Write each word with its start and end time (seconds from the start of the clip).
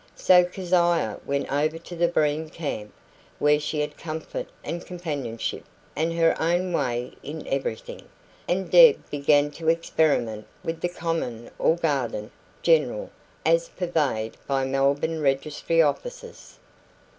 So 0.15 0.43
Keziah 0.43 1.19
went 1.27 1.51
over 1.53 1.77
to 1.77 1.95
the 1.95 2.07
Breen 2.07 2.49
camp, 2.49 2.91
where 3.37 3.59
she 3.59 3.81
had 3.81 3.99
comfort 3.99 4.47
and 4.63 4.83
companionship, 4.83 5.63
and 5.95 6.11
her 6.13 6.35
own 6.41 6.73
way 6.73 7.13
in 7.21 7.45
everything; 7.47 8.09
and 8.49 8.71
Deb 8.71 9.07
began 9.11 9.51
to 9.51 9.69
experiment 9.69 10.47
with 10.63 10.81
the 10.81 10.89
common 10.89 11.51
or 11.59 11.75
garden 11.75 12.31
'general' 12.63 13.11
as 13.45 13.69
purveyed 13.69 14.37
by 14.47 14.65
Melbourne 14.65 15.21
registry 15.21 15.83
offices. 15.83 16.57